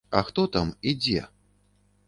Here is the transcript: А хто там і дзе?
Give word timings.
А 0.09 0.21
хто 0.29 0.45
там 0.55 0.71
і 0.93 0.95
дзе? 1.03 1.21